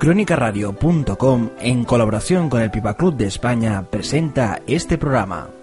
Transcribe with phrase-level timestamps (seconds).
[0.00, 5.59] Crónicaradio.com, en colaboración con el Pipa Club de España, presenta este programa.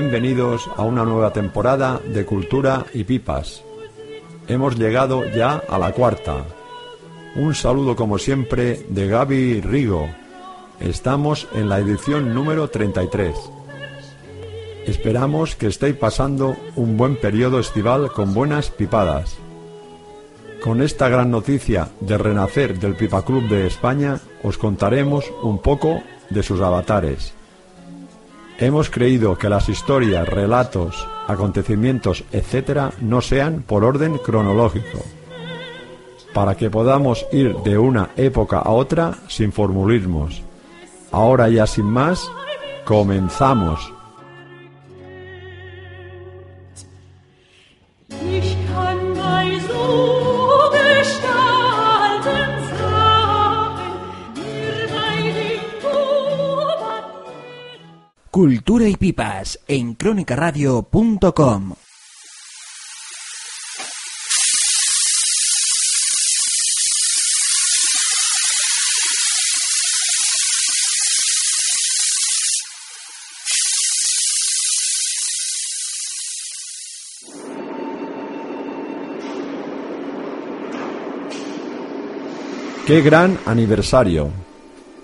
[0.00, 3.62] Bienvenidos a una nueva temporada de Cultura y Pipas.
[4.48, 6.46] Hemos llegado ya a la cuarta.
[7.36, 10.08] Un saludo como siempre de Gaby Rigo.
[10.80, 13.34] Estamos en la edición número 33.
[14.86, 19.36] Esperamos que estéis pasando un buen periodo estival con buenas pipadas.
[20.62, 26.02] Con esta gran noticia de renacer del Pipa Club de España, os contaremos un poco
[26.30, 27.34] de sus avatares.
[28.60, 34.98] Hemos creído que las historias, relatos, acontecimientos, etc., no sean por orden cronológico,
[36.34, 40.42] para que podamos ir de una época a otra sin formulismos.
[41.10, 42.30] Ahora ya sin más,
[42.84, 43.94] comenzamos.
[58.40, 61.74] Cultura y Pipas en crónicaradio.com.
[82.86, 84.30] ¡Qué gran aniversario!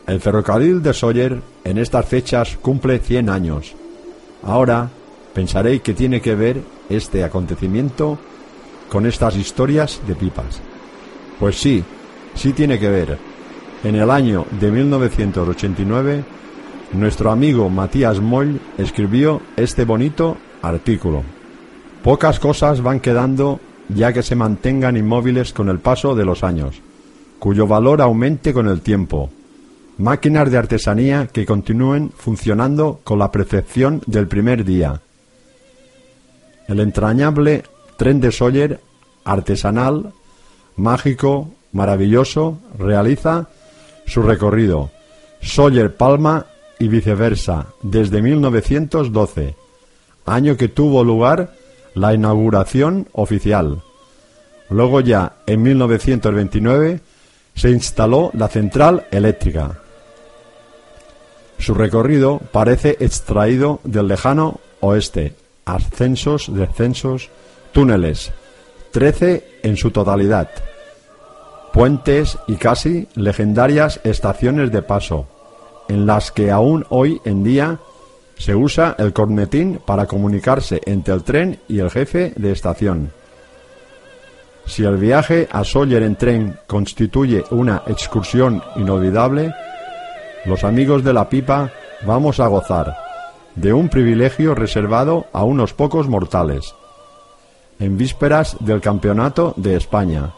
[0.07, 3.75] El ferrocarril de Sawyer en estas fechas cumple 100 años.
[4.45, 4.89] Ahora
[5.35, 8.19] pensaréis que tiene que ver este acontecimiento
[8.89, 10.61] con estas historias de pipas.
[11.41, 11.83] Pues sí,
[12.37, 13.19] sí tiene que ver.
[13.83, 16.25] En el año de 1989,
[16.93, 21.25] nuestro amigo Matías Moll escribió este bonito artículo.
[22.05, 26.81] Pocas cosas van quedando ya que se mantengan inmóviles con el paso de los años,
[27.41, 29.31] cuyo valor aumente con el tiempo,
[29.99, 35.01] máquinas de artesanía que continúen funcionando con la perfección del primer día.
[36.69, 37.63] El entrañable
[37.97, 38.81] tren de Sawyer,
[39.25, 40.13] artesanal,
[40.77, 43.49] mágico, maravilloso, realiza
[44.07, 44.91] su recorrido
[45.41, 46.47] Sawyer-Palma
[46.79, 49.55] y viceversa desde 1912,
[50.27, 51.55] año que tuvo lugar
[51.95, 53.83] la inauguración oficial.
[54.69, 57.01] Luego ya en 1929
[57.55, 59.79] se instaló la central eléctrica.
[61.59, 65.35] Su recorrido parece extraído del lejano oeste,
[65.65, 67.31] ascensos, descensos,
[67.73, 68.33] túneles,
[68.93, 70.51] trece en su totalidad,
[71.73, 75.27] puentes y casi legendarias estaciones de paso,
[75.89, 77.79] en las que aún hoy en día
[78.39, 83.11] se usa el cornetín para comunicarse entre el tren y el jefe de estación.
[84.67, 89.55] Si el viaje a Sawyer en tren constituye una excursión inolvidable,
[90.47, 91.73] los amigos de la pipa
[92.07, 92.97] vamos a gozar
[93.57, 96.75] de un privilegio reservado a unos pocos mortales,
[97.81, 100.31] en vísperas del Campeonato de España.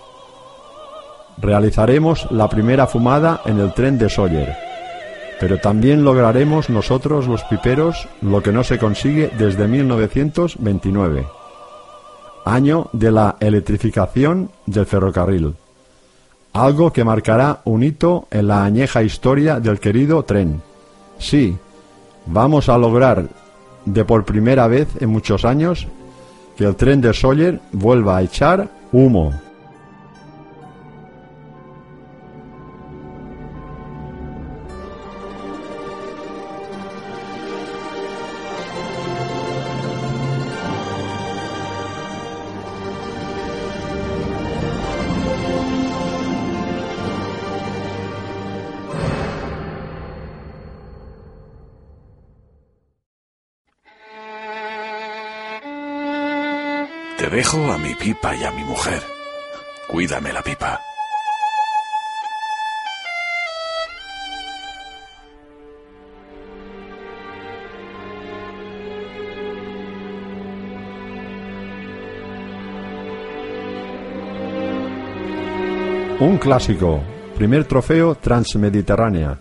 [1.37, 4.57] Realizaremos la primera fumada en el tren de Sawyer,
[5.41, 11.27] pero también lograremos nosotros los piperos lo que no se consigue desde 1929,
[12.45, 15.55] año de la electrificación del ferrocarril
[16.65, 20.61] algo que marcará un hito en la añeja historia del querido tren.
[21.19, 21.57] Sí,
[22.31, 23.27] Vamos a lograr
[23.87, 25.87] de por primera vez en muchos años
[26.59, 29.33] que el tren de Sawyer vuelva a echar humo.
[57.19, 59.03] Te dejo a mi pipa y a mi mujer.
[59.89, 60.81] Cuídame la pipa.
[76.21, 77.01] Un clásico,
[77.35, 79.41] primer trofeo Transmediterránea.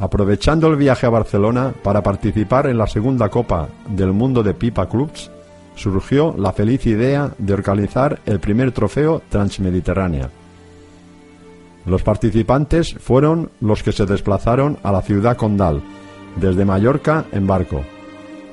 [0.00, 4.88] Aprovechando el viaje a Barcelona para participar en la segunda Copa del Mundo de Pipa
[4.88, 5.30] Clubs,
[5.82, 10.30] surgió la feliz idea de organizar el primer trofeo Transmediterránea.
[11.84, 15.82] Los participantes fueron los que se desplazaron a la ciudad condal,
[16.36, 17.82] desde Mallorca en barco,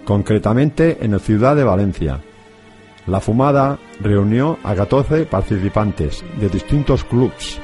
[0.06, 2.20] concretamente en la ciudad de Valencia.
[3.06, 7.60] La fumada reunió a 14 participantes de distintos clubs.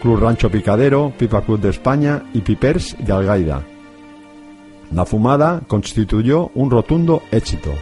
[0.00, 3.62] Club Rancho Picadero, Pipa Club de España y Pipers de Algaida.
[4.92, 7.72] La fumada constituyó un rotundo éxito,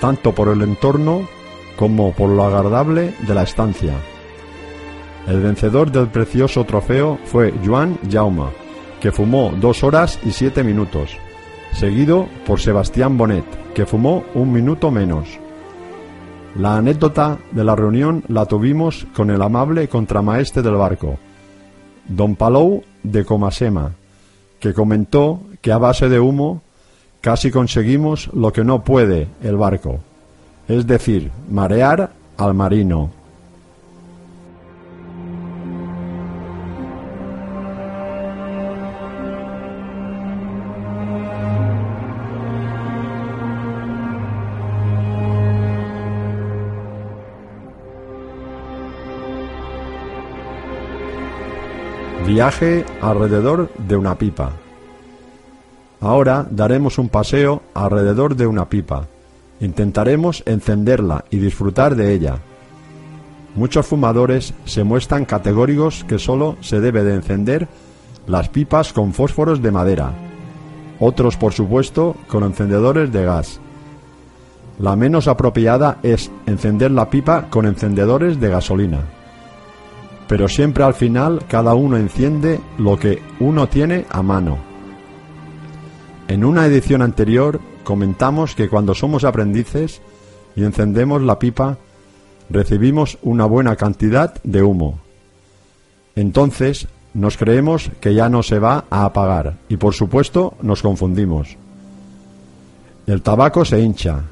[0.00, 1.28] tanto por el entorno
[1.76, 3.94] como por lo agradable de la estancia.
[5.26, 8.50] El vencedor del precioso trofeo fue Joan Jauma,
[9.00, 11.16] que fumó dos horas y siete minutos,
[11.72, 13.44] seguido por Sebastián Bonet,
[13.74, 15.38] que fumó un minuto menos.
[16.56, 21.18] La anécdota de la reunión la tuvimos con el amable contramaestre del barco,
[22.08, 23.92] don Palou de Comasema,
[24.58, 26.62] que comentó que a base de humo
[27.26, 29.98] casi conseguimos lo que no puede el barco,
[30.68, 33.10] es decir, marear al marino.
[52.24, 54.52] Viaje alrededor de una pipa.
[56.00, 59.06] Ahora daremos un paseo alrededor de una pipa.
[59.60, 62.38] Intentaremos encenderla y disfrutar de ella.
[63.54, 67.68] Muchos fumadores se muestran categóricos que solo se debe de encender
[68.26, 70.12] las pipas con fósforos de madera.
[71.00, 73.60] Otros, por supuesto, con encendedores de gas.
[74.78, 79.00] La menos apropiada es encender la pipa con encendedores de gasolina
[80.28, 84.58] pero siempre al final cada uno enciende lo que uno tiene a mano.
[86.28, 90.00] En una edición anterior comentamos que cuando somos aprendices
[90.56, 91.78] y encendemos la pipa,
[92.50, 94.98] recibimos una buena cantidad de humo.
[96.16, 101.56] Entonces nos creemos que ya no se va a apagar y por supuesto nos confundimos.
[103.06, 104.22] El tabaco se hincha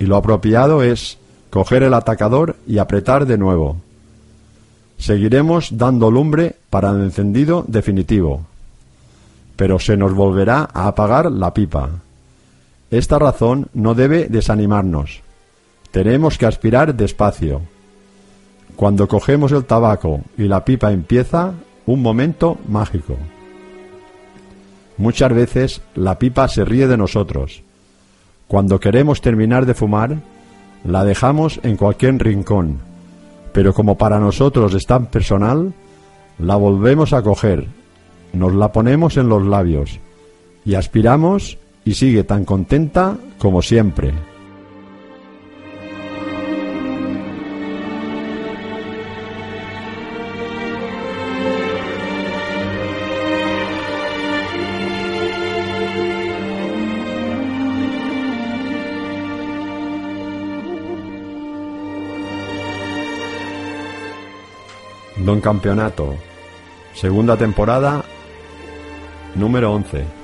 [0.00, 1.18] y lo apropiado es
[1.50, 3.76] coger el atacador y apretar de nuevo.
[4.98, 8.46] Seguiremos dando lumbre para el encendido definitivo,
[9.60, 11.90] pero se nos volverá a apagar la pipa.
[12.90, 15.20] Esta razón no debe desanimarnos.
[15.90, 17.60] Tenemos que aspirar despacio.
[18.74, 21.52] Cuando cogemos el tabaco y la pipa empieza,
[21.84, 23.18] un momento mágico.
[24.96, 27.62] Muchas veces la pipa se ríe de nosotros.
[28.48, 30.16] Cuando queremos terminar de fumar,
[30.84, 32.78] la dejamos en cualquier rincón
[33.52, 35.72] pero como para nosotros es tan personal,
[36.38, 37.66] la volvemos a coger,
[38.32, 39.98] nos la ponemos en los labios
[40.64, 44.12] y aspiramos y sigue tan contenta como siempre.
[65.24, 66.16] Don Campeonato,
[66.94, 68.04] segunda temporada,
[69.40, 70.19] número 11.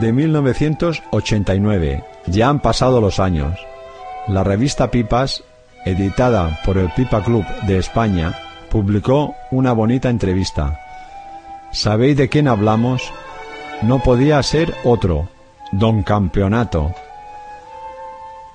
[0.00, 2.04] De 1989.
[2.26, 3.58] Ya han pasado los años.
[4.28, 5.42] la revista Pipas,
[5.86, 8.34] editada por el Pipa Club de España,
[8.68, 10.78] publicó una bonita entrevista.
[11.72, 13.10] ¿Sabéis de quién hablamos?
[13.82, 15.28] No podía ser otro,
[15.72, 16.92] Don Campeonato.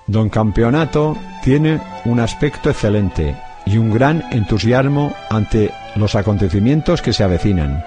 [0.06, 3.36] Don Campeonato tiene un aspecto excelente
[3.66, 7.84] y un gran entusiasmo ante los acontecimientos que se avecinan.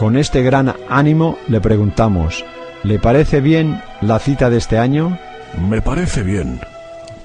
[0.00, 2.42] Con este gran ánimo le preguntamos,
[2.84, 5.18] ¿le parece bien la cita de este año?
[5.68, 6.58] Me parece bien,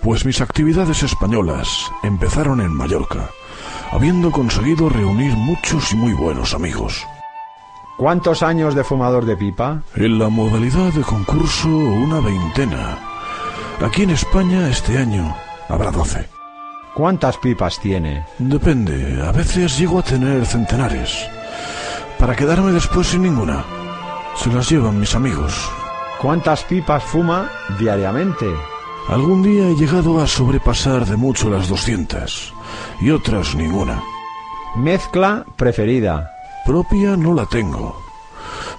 [0.01, 1.69] pues mis actividades españolas
[2.03, 3.29] empezaron en Mallorca,
[3.93, 7.01] habiendo conseguido reunir muchos y muy buenos amigos.
[7.95, 9.81] ¿Cuántos años de fumador de pipa?
[9.95, 12.99] En la modalidad de concurso, una veintena.
[13.79, 15.33] Aquí en España este año
[15.69, 16.27] habrá doce.
[16.93, 18.25] ¿Cuántas pipas tiene?
[18.37, 21.25] Depende, a veces llego a tener centenares.
[22.19, 23.63] Para quedarme después sin ninguna.
[24.35, 25.69] Se las llevan mis amigos.
[26.21, 28.45] ¿Cuántas pipas fuma diariamente?
[29.09, 32.53] Algún día he llegado a sobrepasar de mucho las 200
[33.01, 34.01] y otras ninguna.
[34.75, 36.31] Mezcla preferida.
[36.65, 38.01] Propia no la tengo.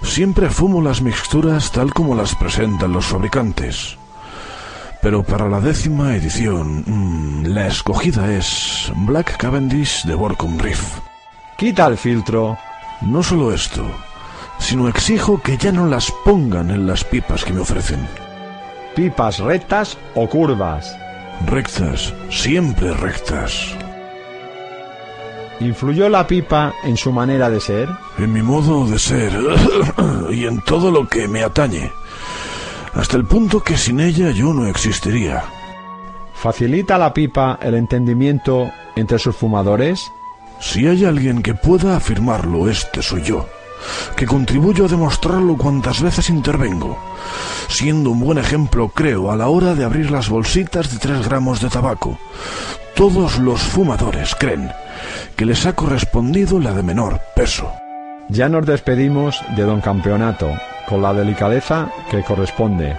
[0.01, 3.97] Siempre fumo las mixturas tal como las presentan los fabricantes.
[5.01, 10.99] Pero para la décima edición, mm, la escogida es Black Cavendish de Borcom Reef.
[11.57, 12.57] Quita el filtro.
[13.01, 13.85] No solo esto,
[14.59, 18.07] sino exijo que ya no las pongan en las pipas que me ofrecen.
[18.95, 20.97] Pipas rectas o curvas.
[21.45, 23.75] Rectas, siempre rectas.
[25.59, 27.89] ¿Influyó la pipa en su manera de ser?
[28.17, 29.31] En mi modo de ser
[30.31, 31.91] y en todo lo que me atañe.
[32.93, 35.43] Hasta el punto que sin ella yo no existiría.
[36.33, 40.11] ¿Facilita la pipa el entendimiento entre sus fumadores?
[40.59, 43.47] Si hay alguien que pueda afirmarlo, este soy yo,
[44.15, 46.97] que contribuyo a demostrarlo cuantas veces intervengo,
[47.67, 51.61] siendo un buen ejemplo, creo, a la hora de abrir las bolsitas de tres gramos
[51.61, 52.17] de tabaco.
[52.95, 54.71] Todos los fumadores creen
[55.35, 57.71] que les ha correspondido la de menor peso.
[58.29, 60.49] Ya nos despedimos de don Campeonato,
[60.89, 62.97] con la delicadeza que corresponde,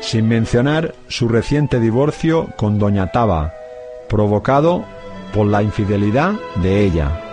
[0.00, 3.52] sin mencionar su reciente divorcio con doña Taba,
[4.08, 4.84] provocado
[5.34, 7.23] por la infidelidad de ella.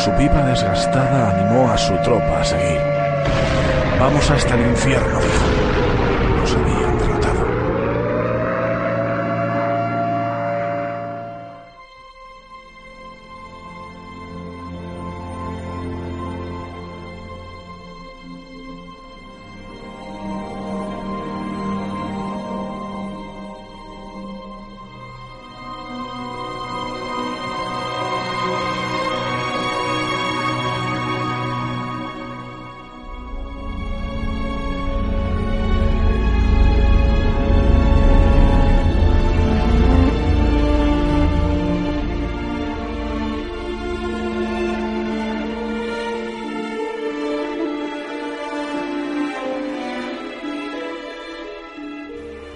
[0.00, 2.80] Su pipa desgastada, animó a su tropa a seguir.
[3.98, 5.44] Vamos hasta el infierno, dijo.
[6.40, 7.39] Nos habían derrotado.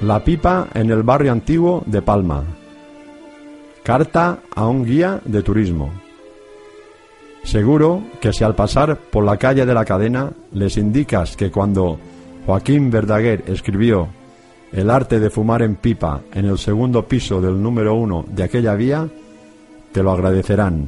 [0.05, 2.45] La pipa en el barrio antiguo de Palma.
[3.83, 5.93] Carta a un guía de turismo.
[7.43, 11.99] Seguro que si al pasar por la calle de la cadena les indicas que cuando
[12.45, 14.09] Joaquín Verdaguer escribió
[14.73, 18.75] El arte de fumar en pipa en el segundo piso del número uno de aquella
[18.75, 19.09] vía,
[19.91, 20.87] te lo agradecerán.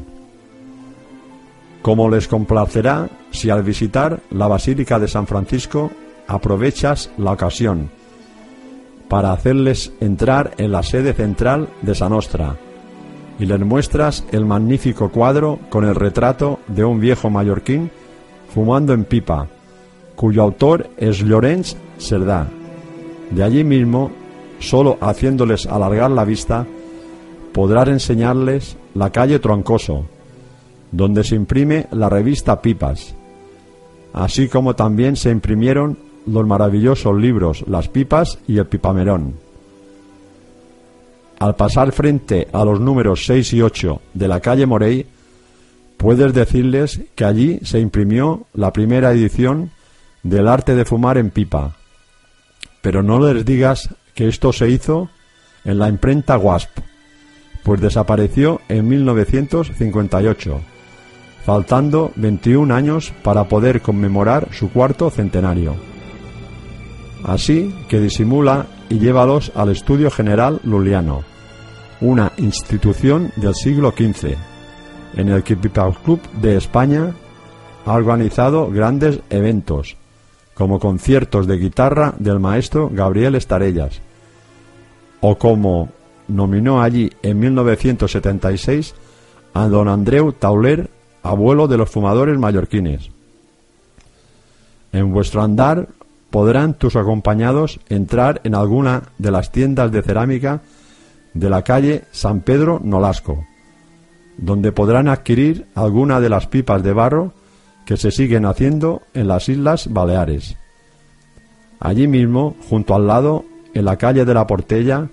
[1.80, 5.90] Como les complacerá si al visitar la Basílica de San Francisco
[6.26, 7.96] aprovechas la ocasión
[9.09, 12.57] para hacerles entrar en la sede central de Sanostra
[13.39, 17.91] y les muestras el magnífico cuadro con el retrato de un viejo mallorquín
[18.55, 19.49] fumando en pipa,
[20.15, 22.49] cuyo autor es Llorenç Cerdá.
[23.31, 24.11] De allí mismo,
[24.59, 26.67] solo haciéndoles alargar la vista,
[27.53, 30.07] podrás enseñarles la calle Troncoso,
[30.91, 33.15] donde se imprime la revista Pipas,
[34.13, 39.35] así como también se imprimieron los maravillosos libros Las Pipas y el Pipamerón.
[41.38, 45.06] al pasar frente a los números 6 y 8 de la calle Morey,
[45.97, 49.71] puedes decirles que allí se imprimió la primera edición
[50.23, 51.76] del arte de fumar en pipa.
[52.80, 55.11] Pero no les digas que esto se hizo
[55.64, 56.78] en la imprenta Wasp,
[57.62, 60.61] pues desapareció en 1958,
[61.45, 65.96] faltando 21 años para poder conmemorar su cuarto centenario.
[67.25, 71.25] Así que disimula y llévalos al Estudio General Luliano,
[72.00, 74.37] una institución del siglo XV,
[75.16, 77.14] en el que Pipa Club de España
[77.85, 79.96] ha organizado grandes eventos,
[80.54, 84.00] como conciertos de guitarra del maestro Gabriel Estarellas,
[85.20, 85.90] o como
[86.28, 88.94] nominó allí en 1976
[89.54, 90.90] a don Andreu Tauler,
[91.23, 93.11] abuelo de los fumadores mallorquines.
[94.92, 95.88] En vuestro andar
[96.37, 100.61] podrán tus acompañados entrar en alguna de las tiendas de cerámica
[101.33, 103.47] de la calle San Pedro Nolasco,
[104.37, 107.33] donde podrán adquirir alguna de las pipas de barro
[107.87, 110.59] que se siguen haciendo en las Islas Baleares.
[111.81, 115.09] Allí mismo, junto al lado, en la calle de la Portella,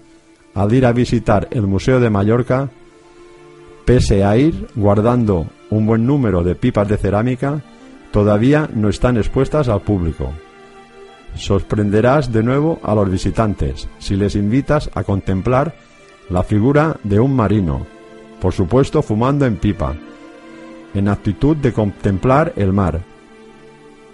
[0.54, 2.70] al ir a visitar el Museo de Mallorca,
[3.86, 7.62] pese a ir guardando un buen número de pipas de cerámica,
[8.12, 10.34] todavía no están expuestas al público.
[11.36, 15.76] Sorprenderás de nuevo a los visitantes si les invitas a contemplar
[16.30, 17.86] la figura de un marino,
[18.40, 19.96] por supuesto fumando en pipa,
[20.94, 23.02] en actitud de contemplar el mar,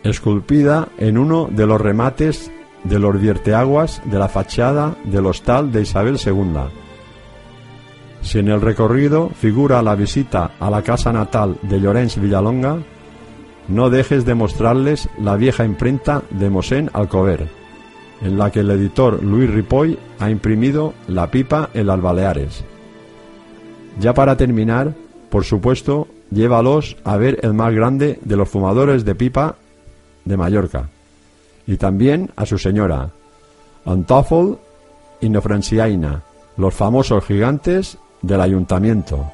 [0.04, 2.52] esculpida en uno de los remates
[2.84, 6.44] de los vierteaguas de la fachada del hostal de Isabel II.
[8.22, 12.80] Si en el recorrido figura la visita a la casa natal de Llorens Villalonga,
[13.70, 17.48] no dejes de mostrarles la vieja imprenta de Mosén Alcover,
[18.22, 22.64] en la que el editor Luis Ripoll ha imprimido La pipa en las Baleares.
[24.00, 24.94] Ya para terminar,
[25.30, 29.56] por supuesto, llévalos a ver el más grande de los fumadores de pipa
[30.26, 30.90] de Mallorca,
[31.68, 33.10] y también a su señora,
[33.86, 34.58] Antofol
[35.22, 36.24] y Nofranciaina,
[36.58, 39.32] los famosos gigantes del ayuntamiento.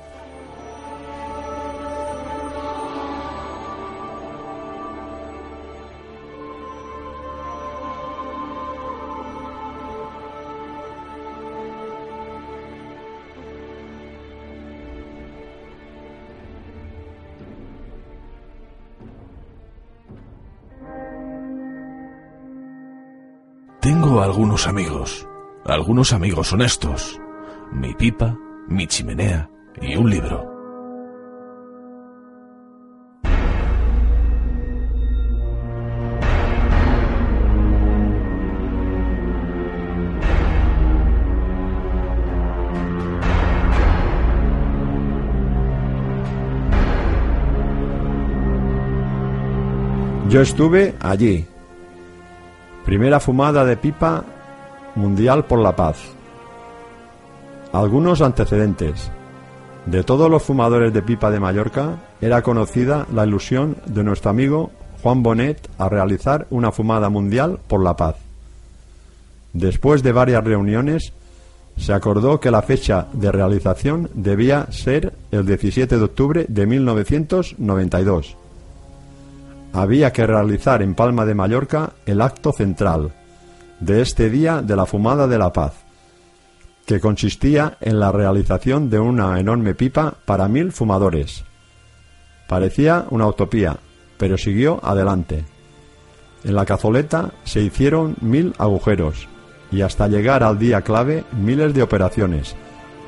[24.22, 25.28] Algunos amigos,
[25.66, 27.20] algunos amigos honestos,
[27.72, 29.50] mi pipa, mi chimenea
[29.82, 30.52] y un libro.
[50.30, 51.46] Yo estuve allí.
[52.86, 54.24] Primera fumada de pipa
[54.94, 55.98] mundial por la paz.
[57.74, 59.10] Algunos antecedentes.
[59.88, 64.70] De todos los fumadores de pipa de Mallorca era conocida la ilusión de nuestro amigo
[65.02, 68.18] Juan Bonet a realizar una fumada mundial por la paz.
[69.54, 71.12] Después de varias reuniones,
[71.78, 78.38] se acordó que la fecha de realización debía ser el 17 de octubre de 1992
[79.76, 83.12] había que realizar en Palma de Mallorca el acto central
[83.82, 85.74] de este día de la fumada de la paz,
[86.86, 91.44] que consistía en la realización de una enorme pipa para mil fumadores.
[92.48, 93.78] Parecía una utopía,
[94.18, 95.44] pero siguió adelante.
[96.46, 99.28] En la cazoleta se hicieron mil agujeros
[99.72, 102.56] y hasta llegar al día clave miles de operaciones.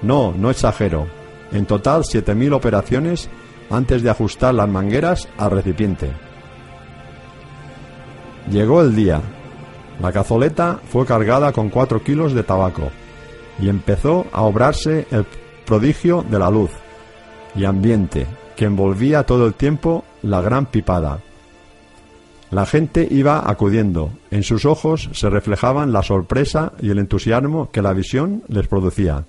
[0.02, 1.08] No, no exagero.
[1.54, 3.30] En total siete mil operaciones
[3.70, 6.27] antes de ajustar las mangueras al recipiente.
[8.52, 9.22] Llegó el día.
[10.02, 12.90] La cazoleta fue cargada con cuatro kilos de tabaco
[13.60, 15.26] y empezó a obrarse el
[15.66, 16.72] prodigio de la luz
[17.56, 21.20] y ambiente que envolvía todo el tiempo la gran pipada.
[22.50, 27.82] La gente iba acudiendo, en sus ojos se reflejaban la sorpresa y el entusiasmo que
[27.82, 29.26] la visión les producía.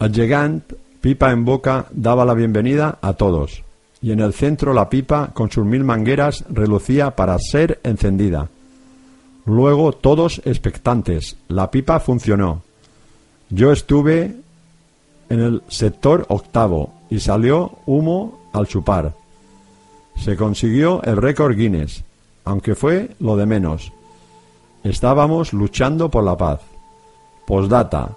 [0.00, 0.64] Al llegant,
[1.00, 3.62] pipa en boca, daba la bienvenida a todos
[4.02, 8.48] y en el centro la pipa con sus mil mangueras relucía para ser encendida.
[9.46, 11.36] Luego todos expectantes.
[11.48, 12.62] La pipa funcionó.
[13.50, 14.36] Yo estuve
[15.28, 19.14] en el sector octavo y salió humo al chupar.
[20.16, 22.04] Se consiguió el récord Guinness,
[22.44, 23.92] aunque fue lo de menos.
[24.84, 26.60] Estábamos luchando por la paz.
[27.46, 28.16] Postdata.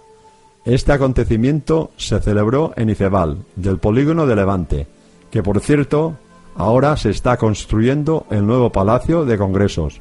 [0.65, 4.87] Este acontecimiento se celebró en Icebal, del polígono de Levante,
[5.33, 6.15] que por cierto
[6.55, 9.99] ahora se está construyendo el nuevo Palacio de Congresos.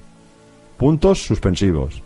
[0.76, 2.02] Puntos suspensivos.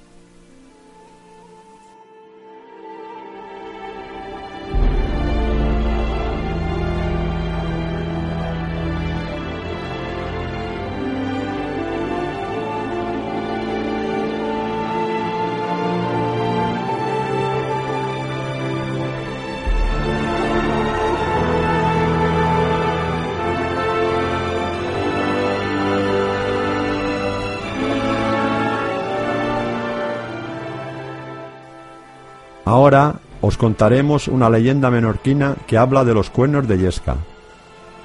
[33.56, 37.16] Os contaremos una leyenda menorquina que habla de los cuernos de Yesca.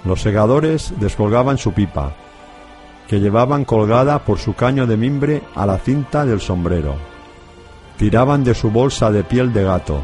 [0.05, 2.13] Los segadores descolgaban su pipa,
[3.09, 6.95] que llevaban colgada por su caño de mimbre a la cinta del sombrero.
[7.97, 9.99] Tiraban de su bolsa de piel de gato,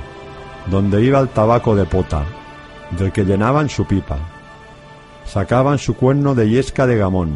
[0.69, 2.25] donde iba el tabaco de pota,
[2.91, 4.17] del que llenaban su pipa.
[5.23, 7.35] Sacaban su cuerno de yesca de gamón,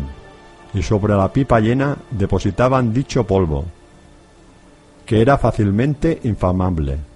[0.73, 3.63] y sobre la pipa llena depositaban dicho polvo,
[5.05, 7.10] que era fácilmente infamable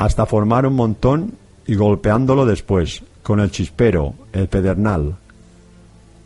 [0.00, 1.34] hasta formar un montón
[1.66, 5.16] y golpeándolo después, con el chispero, el pedernal.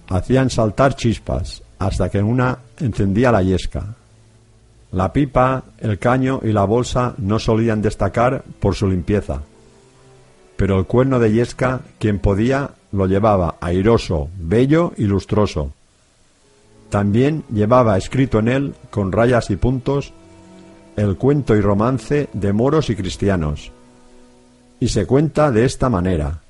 [0.09, 3.97] Hacían saltar chispas, hasta que una encendía la yesca.
[4.93, 9.41] La pipa, el caño y la bolsa no solían destacar por su limpieza,
[10.57, 15.73] pero el cuerno de yesca, quien podía, lo llevaba airoso, bello y lustroso.
[16.91, 20.13] También llevaba escrito en él, con rayas y puntos,
[20.97, 23.73] el cuento y romance de moros y cristianos.
[24.81, 26.41] Y se cuenta de esta manera.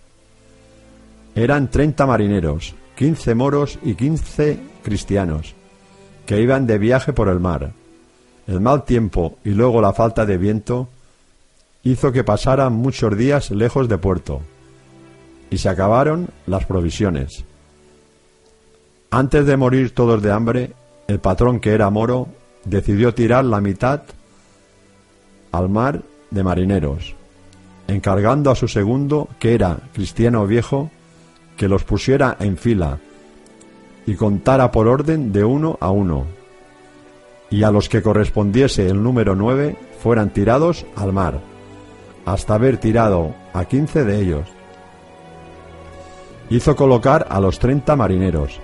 [1.34, 5.54] Eran treinta marineros, quince moros y quince cristianos,
[6.26, 7.72] que iban de viaje por el mar.
[8.46, 10.88] El mal tiempo y luego la falta de viento
[11.82, 14.40] hizo que pasaran muchos días lejos de puerto,
[15.50, 17.44] y se acabaron las provisiones.
[19.10, 20.72] Antes de morir todos de hambre,
[21.06, 22.28] el patrón que era moro
[22.64, 24.02] decidió tirar la mitad
[25.56, 27.14] al mar de marineros,
[27.86, 30.90] encargando a su segundo, que era cristiano viejo,
[31.56, 32.98] que los pusiera en fila
[34.06, 36.24] y contara por orden de uno a uno,
[37.50, 41.40] y a los que correspondiese el número nueve fueran tirados al mar,
[42.26, 44.48] hasta haber tirado a quince de ellos.
[46.50, 48.58] Hizo colocar a los treinta marineros.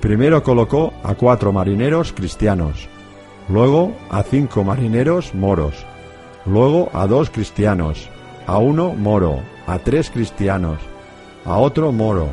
[0.00, 2.88] Primero colocó a cuatro marineros cristianos,
[3.48, 5.86] luego a cinco marineros moros,
[6.46, 8.08] luego a dos cristianos,
[8.46, 10.78] a uno moro, a tres cristianos,
[11.44, 12.28] a otro moro,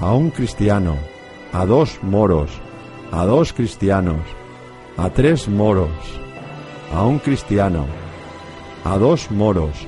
[0.00, 0.96] a un cristiano,
[1.52, 2.50] a dos moros,
[3.10, 4.20] a dos cristianos,
[4.96, 5.90] a tres moros,
[6.94, 7.86] a un cristiano,
[8.84, 9.86] a dos moros,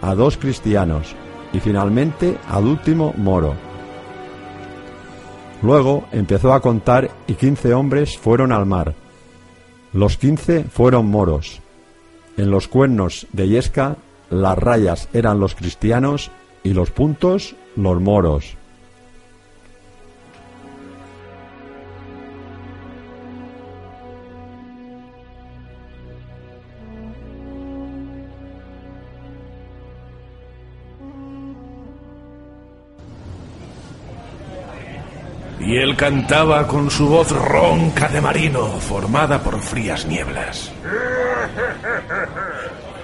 [0.00, 1.14] a dos cristianos.
[1.54, 3.54] Y finalmente al último moro.
[5.60, 8.94] Luego empezó a contar y quince hombres fueron al mar.
[9.92, 11.61] Los quince fueron moros,
[12.36, 13.96] en los cuernos de Yesca
[14.30, 16.30] las rayas eran los cristianos
[16.62, 18.56] y los puntos los moros.
[35.72, 40.70] Y él cantaba con su voz ronca de marino, formada por frías nieblas.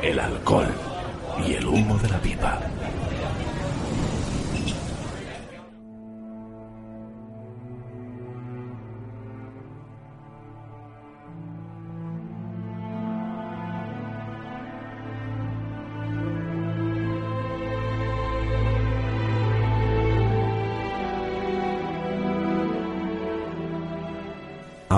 [0.02, 0.68] El alcohol
[1.46, 2.60] y el humo de la pipa.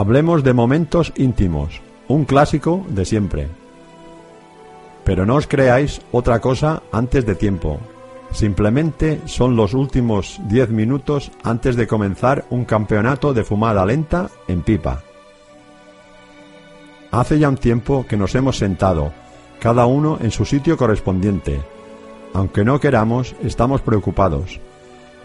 [0.00, 3.48] Hablemos de momentos íntimos, un clásico de siempre.
[5.04, 7.78] Pero no os creáis otra cosa antes de tiempo.
[8.32, 14.62] Simplemente son los últimos diez minutos antes de comenzar un campeonato de fumada lenta en
[14.62, 15.02] pipa.
[17.10, 19.12] Hace ya un tiempo que nos hemos sentado,
[19.60, 21.60] cada uno en su sitio correspondiente.
[22.32, 24.60] Aunque no queramos, estamos preocupados,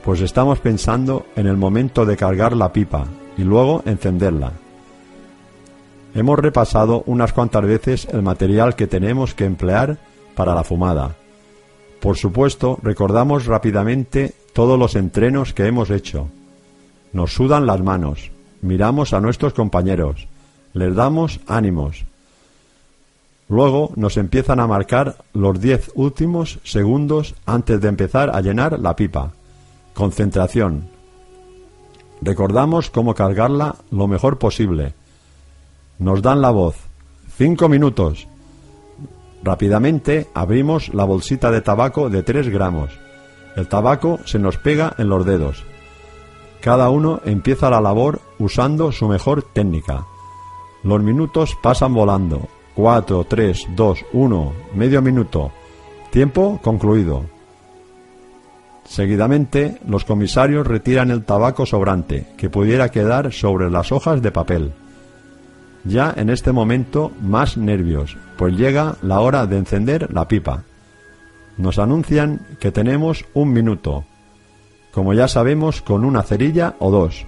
[0.03, 3.05] pues estamos pensando en el momento de cargar la pipa
[3.37, 4.64] y luego encenderla.
[6.15, 9.97] Hemos repasado unas cuantas veces el material que tenemos que emplear
[10.33, 11.13] para la fumada.
[11.99, 16.29] Por supuesto, recordamos rápidamente todos los entrenos que hemos hecho.
[17.11, 20.29] Nos sudan las manos, miramos a nuestros compañeros,
[20.73, 22.05] les damos ánimos.
[23.49, 28.95] Luego nos empiezan a marcar los diez últimos segundos antes de empezar a llenar la
[28.95, 29.33] pipa.
[29.93, 30.87] Concentración.
[32.21, 34.93] Recordamos cómo cargarla lo mejor posible.
[35.99, 36.75] Nos dan la voz.
[37.37, 38.27] Cinco minutos.
[39.43, 42.91] Rápidamente abrimos la bolsita de tabaco de 3 gramos.
[43.55, 45.63] El tabaco se nos pega en los dedos.
[46.61, 50.05] Cada uno empieza la labor usando su mejor técnica.
[50.83, 52.47] Los minutos pasan volando.
[52.75, 55.51] 4, 3, 2, 1, medio minuto.
[56.11, 57.23] Tiempo concluido.
[58.83, 64.73] Seguidamente, los comisarios retiran el tabaco sobrante, que pudiera quedar sobre las hojas de papel.
[65.85, 70.63] Ya en este momento más nervios, pues llega la hora de encender la pipa.
[71.57, 74.03] Nos anuncian que tenemos un minuto,
[74.91, 77.25] como ya sabemos con una cerilla o dos.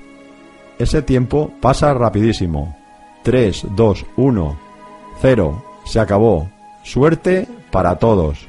[0.79, 2.75] Ese tiempo pasa rapidísimo.
[3.23, 4.59] 3, 2, 1,
[5.21, 5.65] 0.
[5.85, 6.49] Se acabó.
[6.83, 8.47] Suerte para todos.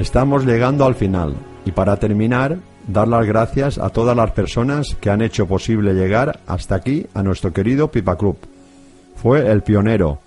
[0.00, 1.34] Estamos llegando al final
[1.66, 2.56] y para terminar,
[2.88, 7.22] dar las gracias a todas las personas que han hecho posible llegar hasta aquí a
[7.22, 8.38] nuestro querido Pipa Club.
[9.16, 10.18] Fue el pionero,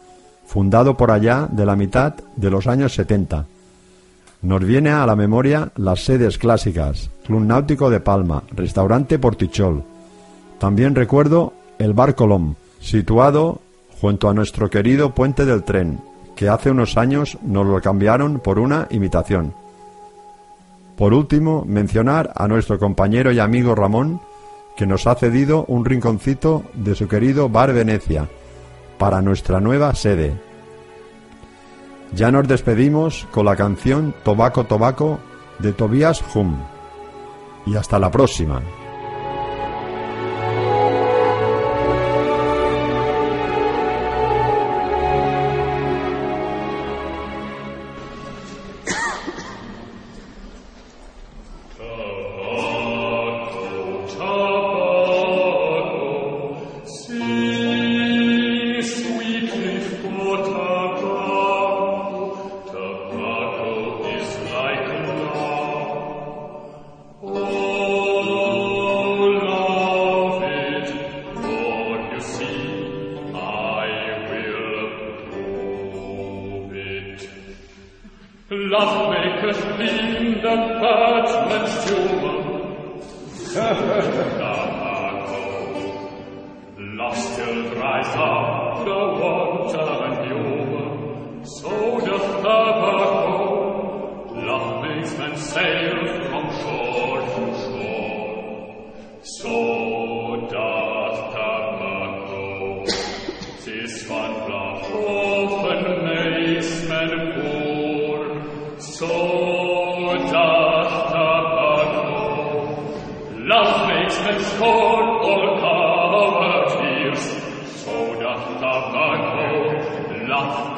[0.45, 3.47] fundado por allá de la mitad de los años 70.
[4.43, 9.83] Nos viene a la memoria las sedes clásicas, Club Náutico de Palma, Restaurante Portichol.
[10.59, 13.59] También recuerdo el Bar Colom, situado
[13.99, 15.99] junto a nuestro querido Puente del Tren,
[16.35, 19.62] que hace unos años nos lo cambiaron por una imitación.
[21.03, 24.21] Por último, mencionar a nuestro compañero y amigo Ramón,
[24.77, 28.29] que nos ha cedido un rinconcito de su querido Bar Venecia
[28.97, 30.33] para nuestra nueva sede.
[32.13, 35.19] Ya nos despedimos con la canción Tobaco Tobaco
[35.59, 36.55] de Tobias Hum.
[37.65, 38.61] Y hasta la próxima.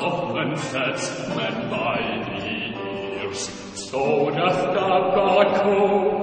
[0.02, 1.00] Offenset
[1.36, 6.15] men by the ears, so doth the God